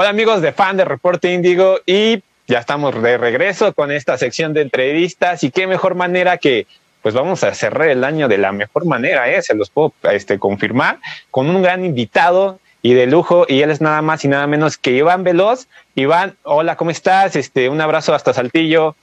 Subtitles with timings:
[0.00, 4.52] Hola amigos de fan de Reporte Índigo y ya estamos de regreso con esta sección
[4.52, 6.68] de entrevistas y qué mejor manera que
[7.02, 9.42] pues vamos a cerrar el año de la mejor manera, ¿eh?
[9.42, 11.00] se los puedo este, confirmar,
[11.32, 14.78] con un gran invitado y de lujo y él es nada más y nada menos
[14.78, 15.66] que Iván Veloz.
[15.96, 17.34] Iván, hola, ¿cómo estás?
[17.34, 18.94] Este, un abrazo hasta Saltillo.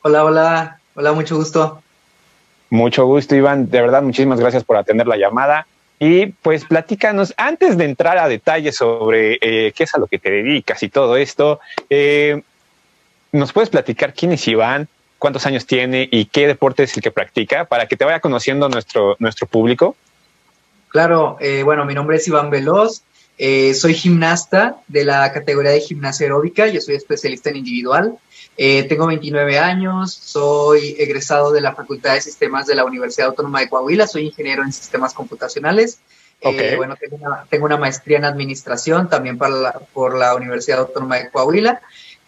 [0.00, 1.82] Hola, hola, hola, mucho gusto.
[2.70, 3.68] Mucho gusto, Iván.
[3.68, 5.66] De verdad, muchísimas gracias por atender la llamada.
[5.98, 10.18] Y pues platícanos, antes de entrar a detalles sobre eh, qué es a lo que
[10.18, 12.42] te dedicas y todo esto, eh,
[13.32, 14.88] ¿nos puedes platicar quién es Iván,
[15.18, 18.68] cuántos años tiene y qué deporte es el que practica para que te vaya conociendo
[18.68, 19.96] nuestro, nuestro público?
[20.88, 23.02] Claro, eh, bueno, mi nombre es Iván Veloz,
[23.38, 28.18] soy gimnasta de la categoría de gimnasia aeróbica, yo soy especialista en individual.
[28.56, 33.68] Tengo 29 años, soy egresado de la Facultad de Sistemas de la Universidad Autónoma de
[33.68, 35.98] Coahuila, soy ingeniero en sistemas computacionales.
[36.76, 36.96] bueno,
[37.48, 41.80] tengo una, maestría en administración también para por la Universidad Autónoma de Coahuila.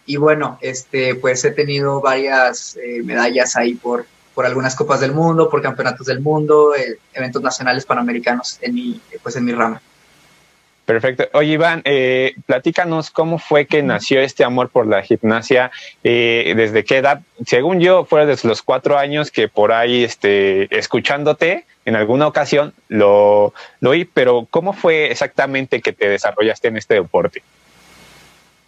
[0.05, 5.11] Y bueno, este, pues he tenido varias eh, medallas ahí por, por algunas copas del
[5.11, 9.81] mundo, por campeonatos del mundo, eh, eventos nacionales panamericanos en mi, pues en mi rama.
[10.89, 11.29] Perfecto.
[11.33, 15.69] Oye, Iván, eh, platícanos cómo fue que nació este amor por la gimnasia,
[16.03, 17.21] eh, desde qué edad.
[17.45, 22.73] Según yo, fue desde los cuatro años que por ahí, este, escuchándote en alguna ocasión,
[22.87, 27.43] lo, lo oí, pero ¿cómo fue exactamente que te desarrollaste en este deporte?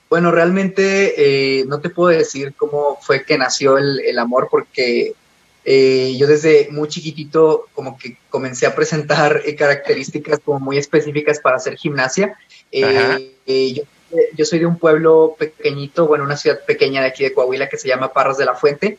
[0.08, 5.14] Bueno, realmente eh, no te puedo decir cómo fue que nació el, el amor, porque
[5.64, 11.40] eh, yo desde muy chiquitito como que comencé a presentar eh, características como muy específicas
[11.40, 12.36] para hacer gimnasia.
[12.72, 13.84] Eh, yo,
[14.36, 17.78] yo, soy de un pueblo pequeñito, bueno, una ciudad pequeña de aquí de Coahuila que
[17.78, 18.98] se llama Parras de la Fuente.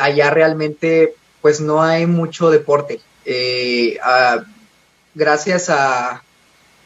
[0.00, 3.00] allá realmente pues no hay mucho deporte.
[5.14, 6.24] gracias a,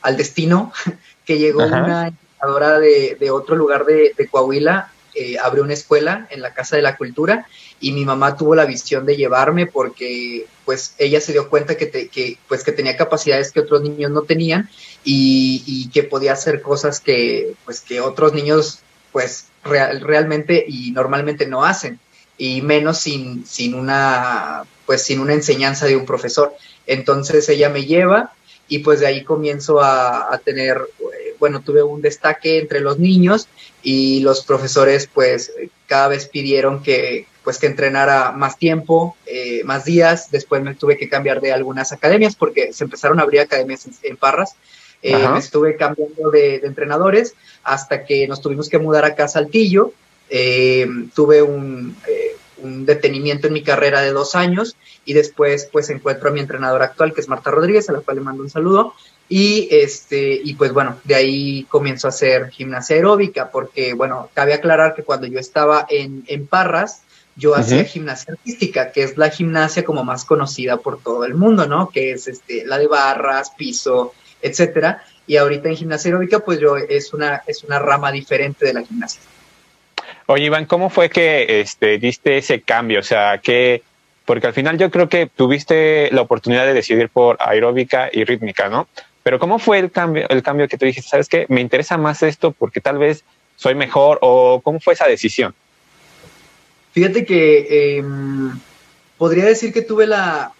[0.02, 0.72] al destino
[1.24, 4.92] que llegó una entrenadora de, de, otro lugar de, de Coahuila,
[5.42, 7.46] abrió una escuela en la Casa de la Cultura
[7.80, 11.88] y mi mamá tuvo la visión de llevarme porque pues ella se dio cuenta que,
[11.88, 14.68] que, pues, que tenía capacidades que otros niños no tenían
[15.04, 18.80] y, que podía hacer cosas que pues que otros niños
[19.12, 21.98] pues realmente y normalmente no hacen.
[22.36, 26.54] Y menos sin, sin una pues sin una enseñanza de un profesor.
[26.86, 28.32] Entonces ella me lleva
[28.68, 30.78] y pues de ahí comienzo a tener
[31.38, 33.48] bueno tuve un destaque entre los niños
[33.82, 35.52] y los profesores pues
[35.86, 40.30] cada vez pidieron que pues que entrenara más tiempo, eh, más días.
[40.30, 44.18] Después me tuve que cambiar de algunas academias porque se empezaron a abrir academias en,
[44.18, 44.54] Parras.
[45.00, 47.32] Eh, me estuve cambiando de, entrenadores
[47.64, 49.94] hasta que nos tuvimos que mudar acá a Saltillo.
[50.28, 51.96] Eh, tuve un,
[52.58, 56.84] un, detenimiento en mi carrera de dos años y después pues encuentro a mi entrenadora
[56.84, 58.92] actual que es Marta Rodríguez, a la cual le mando un saludo.
[59.28, 64.54] Y este, y pues bueno, de ahí comienzo a hacer gimnasia aeróbica, porque bueno, cabe
[64.54, 67.02] aclarar que cuando yo estaba en, en Parras,
[67.38, 71.66] yo hacía gimnasia artística, que es la gimnasia como más conocida por todo el mundo,
[71.66, 71.88] ¿no?
[71.88, 74.12] Que es este, la de barras, piso,
[74.42, 75.04] etcétera.
[75.24, 78.82] Y ahorita en gimnasia aeróbica, pues yo es una, es una rama diferente de la
[78.82, 79.20] gimnasia.
[80.26, 82.98] Oye, Iván, ¿cómo fue que este, diste ese cambio?
[82.98, 83.82] O sea, que,
[84.24, 88.68] porque al final yo creo que tuviste la oportunidad de decidir por aeróbica y rítmica,
[88.68, 88.88] ¿no?
[89.22, 91.10] Pero ¿cómo fue el cambio, el cambio que tú dijiste?
[91.10, 91.46] ¿Sabes qué?
[91.48, 93.24] Me interesa más esto porque tal vez
[93.58, 95.54] soy mejor o cómo fue esa decisión?
[96.92, 98.58] Fíjate que em,
[99.18, 100.52] podría decir que tuve la,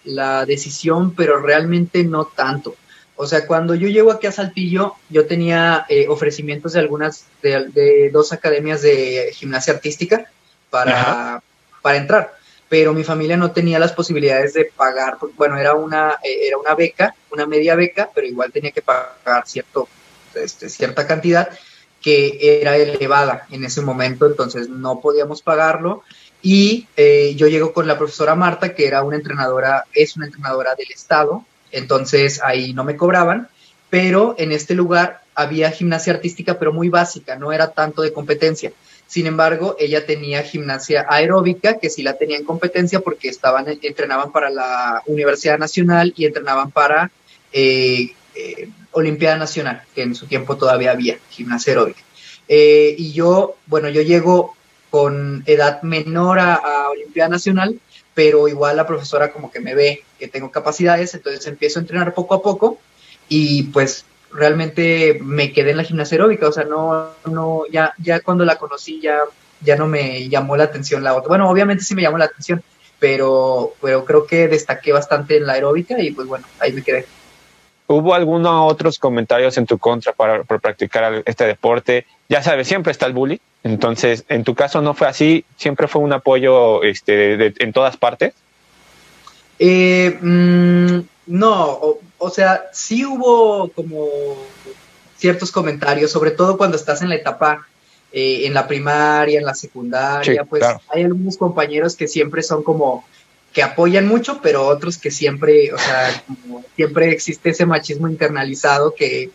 [0.45, 2.75] decisión, pero realmente no tanto.
[3.15, 8.09] O sea, cuando yo llego aquí a Saltillo, yo tenía eh, ofrecimientos de algunas, de,
[8.11, 10.29] dos academias de gimnasia artística
[10.69, 11.41] para,
[11.81, 12.33] para entrar,
[12.69, 16.75] pero mi familia no tenía las posibilidades de pagar, bueno, era una, eh, era una
[16.75, 19.89] beca, una media beca, pero igual tenía que pagar cierto,
[20.35, 21.49] este, cierta cantidad
[21.99, 26.03] que era elevada en ese momento, entonces no podíamos pagarlo
[26.41, 30.75] y eh, yo llego con la profesora Marta, que era una entrenadora, es una entrenadora
[30.75, 33.49] del Estado, entonces ahí no me cobraban,
[33.89, 38.71] pero en este lugar había gimnasia artística, pero muy básica, no era tanto de competencia.
[39.09, 44.31] Sin embargo, ella tenía gimnasia aeróbica, que sí la tenía en competencia porque estaban, entrenaban
[44.31, 47.09] para la Universidad Nacional y entrenaban para
[47.51, 52.01] eh, eh, Olimpiada Nacional, que en su tiempo todavía había gimnasia aeróbica.
[52.47, 54.55] y yo, bueno, yo llego
[54.91, 57.79] con edad menor a, Olimpiada Nacional,
[58.13, 62.13] pero igual la profesora como que me ve que tengo capacidades, entonces empiezo a entrenar
[62.13, 62.77] poco a poco
[63.27, 68.19] y pues realmente me quedé en la gimnasia aeróbica, o sea, no, no, ya, ya
[68.19, 69.19] cuando la conocí ya,
[69.61, 71.29] ya no me llamó la atención la otra.
[71.29, 72.61] Bueno, obviamente sí me llamó la atención,
[72.99, 77.05] pero, pero creo que destaqué bastante en la aeróbica y pues bueno, ahí me quedé.
[77.87, 82.05] ¿Hubo algunos otros comentarios en tu contra para, practicar este deporte?
[82.27, 83.39] Ya sabes, siempre está el bullying.
[83.63, 88.35] Entonces, en tu caso no fue así, siempre fue un apoyo este, en todas partes.
[89.57, 94.07] Eh, mm, no, o, sea, sí hubo como
[95.17, 97.67] ciertos comentarios, sobre todo cuando estás en la etapa
[98.11, 103.05] eh, en la primaria, en la secundaria, pues hay algunos compañeros que siempre son como
[103.53, 106.23] que apoyan mucho, pero otros que siempre, o sea,
[106.75, 109.31] siempre existe ese machismo internalizado que,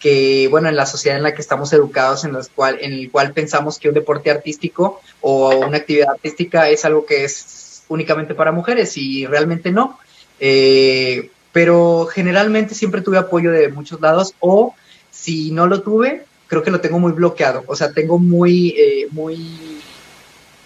[0.00, 3.10] que, bueno, en la sociedad en la que estamos educados, en, los cual, en el
[3.10, 8.34] cual pensamos que un deporte artístico o una actividad artística es algo que es únicamente
[8.34, 9.98] para mujeres y realmente no.
[10.40, 14.74] Eh, pero generalmente siempre tuve apoyo de muchos lados o
[15.10, 17.64] si no lo tuve, creo que lo tengo muy bloqueado.
[17.66, 19.80] O sea, tengo muy, eh, muy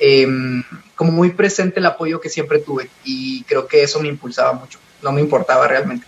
[0.01, 0.63] Em,
[0.95, 4.79] como muy presente el apoyo que siempre tuve y creo que eso me impulsaba mucho,
[5.03, 6.07] no me importaba realmente.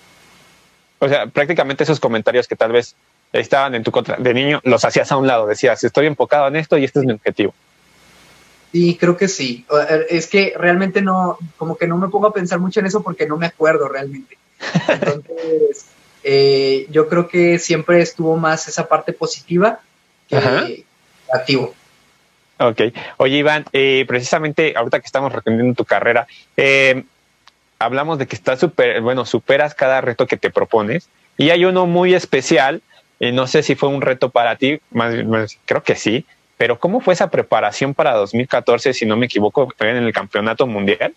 [1.00, 2.94] O sea, prácticamente esos comentarios que tal vez
[3.32, 6.56] estaban en tu contra de niño, los hacías a un lado, decías, estoy enfocado en
[6.56, 7.52] esto y este es mi objetivo.
[8.72, 9.64] Sí, creo que sí.
[10.08, 13.26] Es que realmente no, como que no me pongo a pensar mucho en eso porque
[13.26, 14.38] no me acuerdo realmente.
[14.88, 15.86] Entonces,
[16.24, 19.80] eh, yo creo que siempre estuvo más esa parte positiva
[20.28, 20.84] que
[21.26, 21.74] negativo.
[22.58, 22.80] Ok.
[23.16, 26.26] Oye, Iván, eh, precisamente ahorita que estamos retendiendo tu carrera,
[26.56, 27.04] eh,
[27.78, 31.08] hablamos de que estás super, bueno, superas cada reto que te propones
[31.38, 32.82] y hay uno muy especial.
[33.18, 35.14] y no sé si fue un reto para ti, más,
[35.66, 36.24] creo que sí,
[36.60, 41.14] pero ¿cómo fue esa preparación para 2014, si no me equivoco, en el campeonato mundial?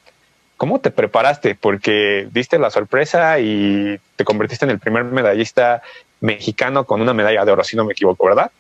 [0.56, 1.54] ¿Cómo te preparaste?
[1.54, 5.82] Porque diste la sorpresa y te convertiste en el primer medallista
[6.22, 8.52] mexicano con una medalla de oro, si no me equivoco, ¿verdad?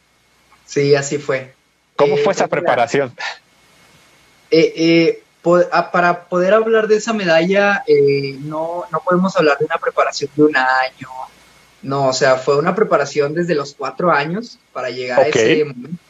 [0.65, 1.53] Sí, así fue.
[1.95, 3.13] ¿Cómo fue esa preparación?
[4.51, 5.23] Eh, eh,
[5.71, 10.29] ah, para poder hablar de esa medalla, eh, no, no podemos hablar de una preparación
[10.35, 11.07] de un año.
[11.81, 16.02] No, o sea, fue una preparación desde los cuatro años para llegar a ese momento.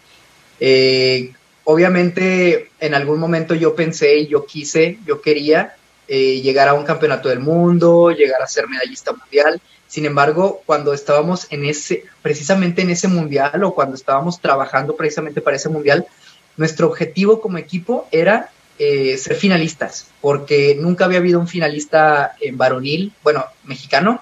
[1.66, 5.76] Obviamente, en algún momento yo pensé, yo quise, yo quería
[6.08, 9.62] llegar a un campeonato del mundo, llegar a ser medallista mundial.
[9.88, 15.40] Sin embargo, cuando estábamos en ese, precisamente en ese mundial o cuando estábamos trabajando precisamente
[15.40, 16.08] para ese mundial,
[16.58, 18.50] nuestro objetivo como equipo era
[18.80, 24.22] eh, ser finalistas, porque nunca había habido un finalista en varonil, bueno, mexicano.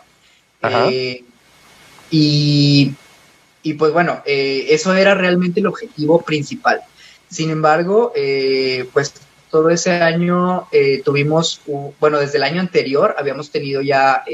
[0.61, 1.23] Eh,
[2.09, 2.93] y,
[3.73, 6.81] pues bueno, eh, eso era realmente el objetivo principal.
[7.29, 8.11] Sin embargo,
[8.91, 9.13] pues
[9.49, 10.67] todo ese año
[11.05, 11.61] tuvimos,
[11.99, 14.25] bueno, desde el año anterior habíamos tenido ya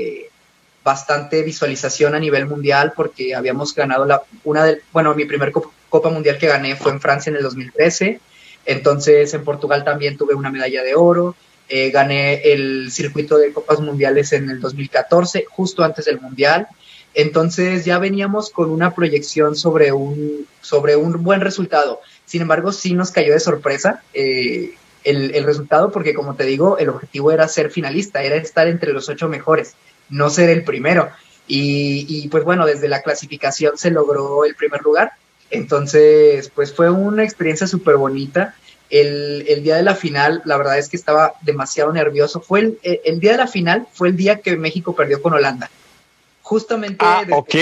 [0.87, 6.09] bastante visualización a nivel mundial porque habíamos ganado la, una de, bueno, mi primer Copa
[6.09, 8.21] Mundial que gané fue en Francia en el 2013,
[8.65, 11.35] entonces en Portugal también tuve una medalla de oro,
[11.67, 16.69] eh, gané el circuito de Copas Mundiales en el 2014, justo antes del Mundial,
[17.17, 21.99] entonces ya veníamos con una proyección sobre un, sobre un buen resultado.
[22.25, 26.77] Sin embargo, sí nos cayó de sorpresa eh, el, el, resultado porque, como te digo,
[26.77, 29.75] el objetivo era ser finalista, era estar entre los ocho mejores
[30.09, 31.09] no ser el primero.
[31.49, 35.13] Y, pues bueno, desde la clasificación se logró el primer lugar.
[35.49, 38.55] Entonces, pues fue una experiencia súper bonita.
[38.89, 42.41] El, día de la final, la verdad es que estaba demasiado nervioso.
[42.41, 45.69] Fue el, el, día de la final, fue el día que México perdió con Holanda.
[46.47, 47.03] Justamente.
[47.05, 47.53] Ah, ok.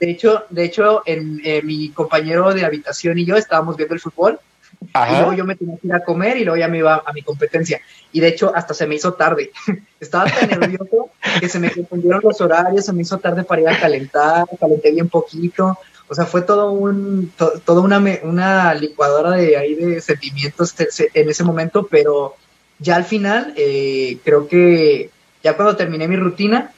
[0.00, 4.00] De hecho, de hecho en, eh, mi compañero de habitación y yo estábamos viendo el
[4.00, 4.40] fútbol
[4.82, 7.12] y luego yo me tenía que ir a comer y luego ya me iba a
[7.12, 7.80] mi competencia.
[8.12, 9.52] Y de hecho, hasta se me hizo tarde.
[10.00, 13.68] Estaba tan nervioso que se me confundieron los horarios, se me hizo tarde para ir
[13.68, 15.78] a calentar, calenté bien poquito.
[16.08, 17.32] O sea, fue todo un,
[17.64, 22.34] todo una, una licuadora de ahí de sentimientos en ese momento, pero
[22.80, 25.10] ya al final, eh, creo que
[25.44, 26.72] ya cuando terminé mi rutina,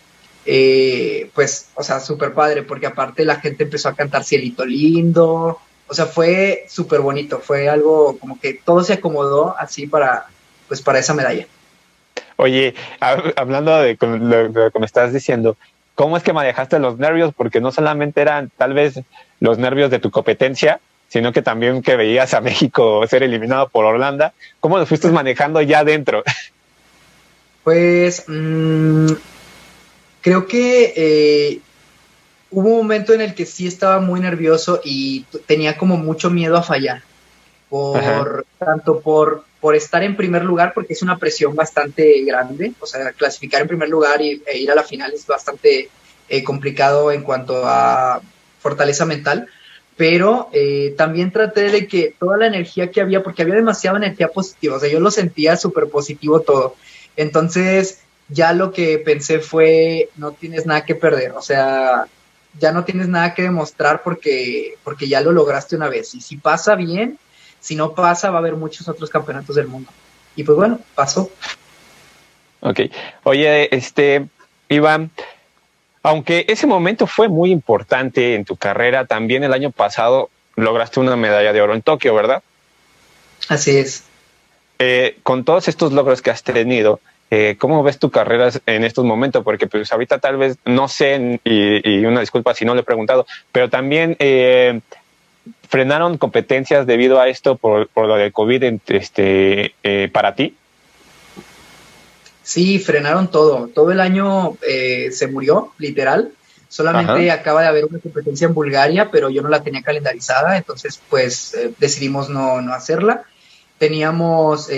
[0.46, 5.58] eh, pues, o sea, súper padre, porque aparte la gente empezó a cantar Cielito Lindo,
[5.86, 10.26] o sea, fue súper bonito, fue algo como que todo se acomodó así para,
[10.68, 11.46] pues para esa medalla.
[12.36, 12.74] Oye,
[13.36, 15.56] hablando de, lo, que me estás diciendo,
[15.94, 17.34] ¿cómo es que manejaste los nervios?
[17.36, 19.00] Porque no solamente eran tal vez
[19.40, 23.84] los nervios de tu competencia, sino que también que veías a México ser eliminado por
[23.84, 24.32] Holanda.
[24.60, 26.22] ¿Cómo lo fuiste manejando ya dentro?
[27.64, 29.12] Pues mm,
[30.20, 31.60] creo que eh,
[32.50, 36.56] hubo un momento en el que sí estaba muy nervioso y tenía como mucho miedo
[36.56, 37.02] a fallar.
[37.68, 42.72] Por, tanto por, por estar en primer lugar, porque es una presión bastante grande.
[42.80, 45.88] O sea, clasificar en primer lugar y, e ir a la final es bastante
[46.28, 48.20] eh, complicado en cuanto a
[48.58, 49.46] fortaleza mental.
[49.96, 54.28] Pero eh, también traté de que toda la energía que había, porque había demasiada energía
[54.28, 56.74] positiva, o sea, yo lo sentía súper positivo todo.
[57.16, 58.00] Entonces,
[58.30, 62.06] ya lo que pensé fue, no tienes nada que perder, o sea,
[62.58, 66.14] ya no tienes nada que demostrar porque, porque ya lo lograste una vez.
[66.14, 67.18] Y si pasa bien,
[67.60, 69.90] si no pasa, va a haber muchos otros campeonatos del mundo.
[70.36, 71.30] Y pues bueno, pasó.
[72.60, 72.80] Ok.
[73.22, 74.26] Oye, este,
[74.68, 75.10] Iván,
[76.02, 81.16] aunque ese momento fue muy importante en tu carrera, también el año pasado lograste una
[81.16, 82.42] medalla de oro en Tokio, ¿verdad?
[83.48, 84.04] Así es.
[84.78, 87.00] Eh, con todos estos logros que has tenido,
[87.32, 89.44] eh, ¿Cómo ves tu carrera en estos momentos?
[89.44, 93.24] Porque pues ahorita tal vez no sé, y, una disculpa si no le he preguntado,
[93.52, 94.80] pero también eh,
[95.68, 100.56] frenaron competencias debido a esto por, lo del COVID este, eh, para ti.
[102.42, 103.68] Sí, frenaron todo.
[103.68, 106.32] Todo el año se murió, literal.
[106.68, 111.00] Solamente acaba de haber una competencia en Bulgaria, pero yo no la tenía calendarizada, entonces
[111.08, 113.22] pues decidimos no, no hacerla.
[113.78, 114.68] Teníamos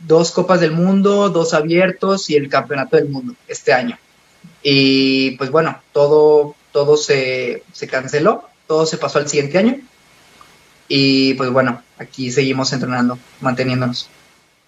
[0.00, 3.98] dos Copas del Mundo, dos abiertos y el Campeonato del Mundo este año.
[4.62, 9.76] Y pues bueno, todo, todo se, canceló, todo se pasó al siguiente año.
[10.88, 14.08] Y pues bueno, aquí seguimos entrenando, manteniéndonos.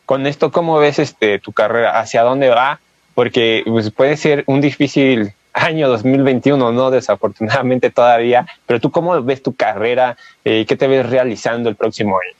[0.06, 2.00] Con esto, ¿cómo ves este, tu carrera?
[2.00, 2.80] ¿Hacia dónde va?
[3.14, 6.90] Porque pues, puede ser un difícil año 2021, ¿no?
[6.90, 12.18] Desafortunadamente todavía, pero tú cómo ves tu carrera eh, qué te ves realizando el próximo
[12.18, 12.37] año?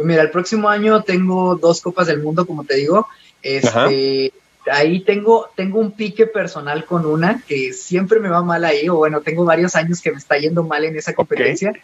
[0.00, 3.06] Pues mira, el próximo año tengo dos Copas del Mundo, como te digo.
[3.42, 4.32] Este,
[4.72, 8.96] ahí tengo, tengo un pique personal con una que siempre me va mal ahí, o
[8.96, 11.74] bueno, tengo varios años que me está yendo mal en esa competencia.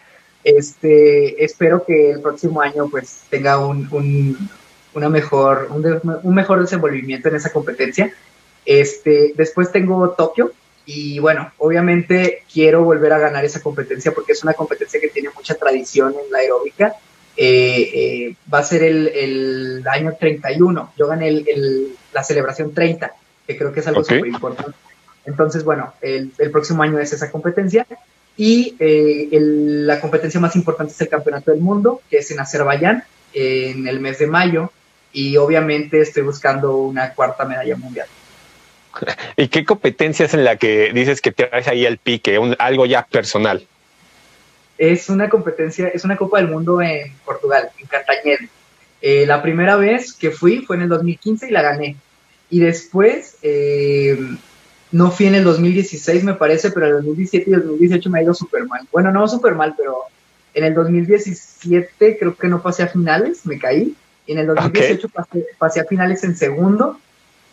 [0.43, 4.49] Este, espero que el próximo año pues tenga un, un
[4.95, 8.15] una mejor, un, un, mejor desenvolvimiento en esa competencia.
[8.65, 10.53] Este, después tengo Tokio
[10.87, 15.29] y bueno, obviamente quiero volver a ganar esa competencia porque es una competencia que tiene
[15.37, 16.97] mucha tradición en la aeróbica
[17.37, 20.93] eh, eh, va a ser el, año 31.
[20.97, 23.13] Yo gané el, la celebración 30,
[23.47, 24.73] que creo que es algo súper importante.
[25.27, 27.87] Entonces, bueno, el, próximo año es esa competencia.
[28.39, 33.05] Y eh, la competencia más importante es el Campeonato del Mundo, que es en Azerbaiyán,
[33.33, 34.71] en el mes de mayo.
[35.13, 38.07] Y obviamente estoy buscando una cuarta medalla mundial.
[39.37, 42.87] ¿Y qué competencia es en la que dices que te traes ahí el pique, algo
[42.87, 43.67] ya personal?
[44.79, 48.49] Es una competencia, es una Copa del Mundo en Portugal, en Cartagena.
[49.01, 51.97] Eh, la primera vez que fui fue en el 2015 y la gané.
[52.51, 54.19] Y después, eh,
[54.93, 58.19] no fui en el 2016 me parece, pero en el 2017 y el 2018 me
[58.19, 58.87] ha ido súper mal.
[58.93, 59.97] Bueno, no súper mal, pero
[60.55, 63.95] en el 2017 creo que no pasé a finales, me caí.
[64.27, 65.09] Y en el 2018
[65.59, 66.99] pasé, a finales en segundo.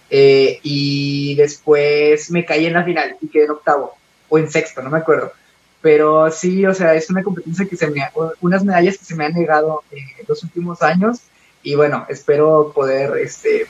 [0.09, 3.95] Eh, y después me caí en la final y quedé en octavo
[4.29, 5.31] o en sexto, no me acuerdo.
[5.83, 8.01] Pero sí, o sea, es una competencia que se me,
[8.39, 11.19] unas medallas que se me han negado en los últimos años
[11.61, 13.67] y bueno, espero poder, este,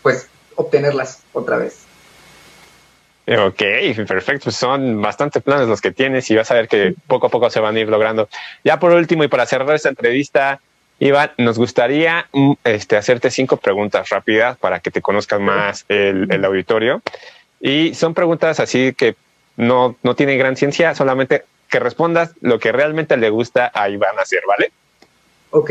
[0.00, 1.80] pues, obtenerlas otra vez.
[3.26, 3.62] Ok,
[4.06, 4.52] perfecto.
[4.52, 7.58] Son bastantes planes los que tienes y vas a ver que poco a poco se
[7.58, 8.28] van a ir logrando.
[8.62, 10.60] Ya por último y para cerrar esta entrevista,
[11.00, 16.28] Iván, nos gustaría mm, este, hacerte cinco preguntas rápidas para que te conozcan más el,
[16.30, 17.02] el auditorio.
[17.60, 19.16] Y son preguntas así que
[19.56, 24.18] no, no tiene gran ciencia, solamente que respondas lo que realmente le gusta a Iván
[24.18, 24.72] hacer, ¿vale?
[25.50, 25.70] Ok.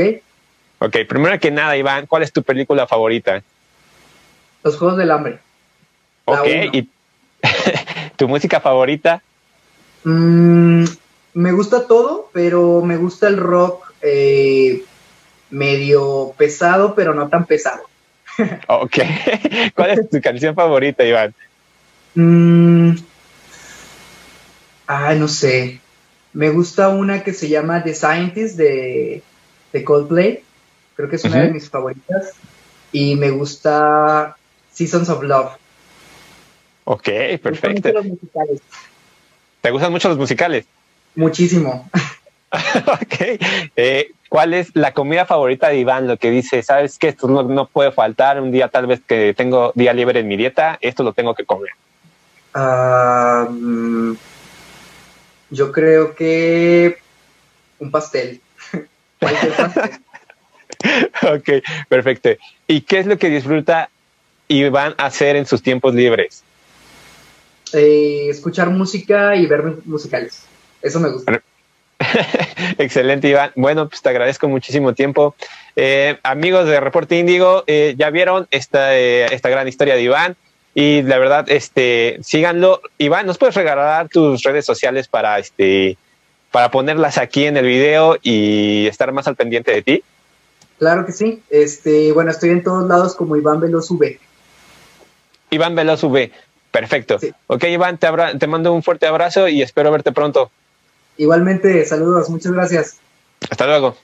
[0.79, 3.43] Ok, primero que nada, Iván, ¿cuál es tu película favorita?
[4.63, 5.39] Los Juegos del Hambre.
[6.25, 6.89] Ok, ¿y
[8.15, 9.21] tu música favorita?
[10.03, 10.85] Mm,
[11.33, 14.83] me gusta todo, pero me gusta el rock eh,
[15.51, 17.83] medio pesado, pero no tan pesado.
[18.67, 18.97] ok,
[19.75, 21.33] ¿cuál es tu canción favorita, Iván?
[22.15, 22.95] Mm,
[24.93, 25.79] Ay, no sé.
[26.33, 29.23] Me gusta una que se llama The Scientist de,
[29.85, 30.43] Coldplay.
[30.97, 32.33] Creo que es una de mis favoritas.
[32.91, 34.35] Y me gusta
[34.73, 35.51] Seasons of Love.
[36.83, 37.07] Ok,
[37.41, 37.87] perfecto.
[37.87, 38.61] Me gustan los musicales.
[39.61, 40.65] ¿Te gustan mucho los musicales?
[41.15, 41.89] Muchísimo.
[42.51, 43.39] ok.
[43.77, 46.05] Eh, ¿Cuál es la comida favorita de Iván?
[46.05, 48.41] Lo que dice, ¿sabes que Esto no, puede faltar.
[48.41, 51.45] Un día tal vez que tengo día libre en mi dieta, esto lo tengo que
[51.45, 51.71] comer.
[52.53, 53.47] Ah...
[55.51, 56.97] Yo creo que
[57.79, 58.41] un pastel.
[61.21, 61.49] ok,
[61.87, 62.29] perfecto.
[62.67, 63.89] ¿Y qué es lo que disfruta
[64.47, 66.43] y van a hacer en sus tiempos libres?
[67.73, 70.43] Eh, escuchar música y ver musicales.
[70.81, 71.41] Eso me gusta.
[72.77, 73.51] Excelente, Iván.
[73.55, 75.35] Bueno, pues te agradezco muchísimo tiempo.
[75.75, 80.35] Eh, amigos de Reporte Índigo, eh, ya vieron esta, esta gran historia de Iván.
[80.73, 82.81] Y la verdad, este, síganlo.
[82.97, 85.97] Iván, ¿nos puedes regalar tus redes sociales para este
[86.51, 90.03] para ponerlas aquí en el video y estar más al pendiente de ti?
[90.79, 91.41] Claro que sí.
[91.49, 94.19] Este, bueno, estoy en todos lados como Iván Veloz V.
[95.49, 96.31] Iván Veloz V.
[96.71, 97.19] Perfecto.
[97.47, 98.07] Ok, Iván, te,
[98.39, 100.51] te mando un fuerte abrazo y espero verte pronto.
[101.17, 102.97] Igualmente, saludos, muchas gracias.
[103.49, 103.95] Hasta luego.